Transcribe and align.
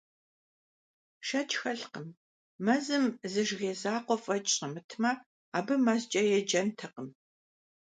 Шэч 1.27 1.49
хэлъкъым: 1.61 2.07
мэзым 2.65 3.05
зы 3.31 3.41
жыгей 3.47 3.75
закъуэ 3.81 4.15
фӀэкӀ 4.23 4.51
щӀэмытмэ, 4.55 5.11
абы 5.57 5.73
мэзкӀэ 5.85 6.21
еджэнтэкъым. 6.37 7.09